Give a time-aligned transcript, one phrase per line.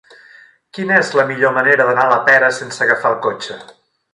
[0.77, 3.63] Quina és la millor manera d'anar a la Pera sense agafar el cotxe?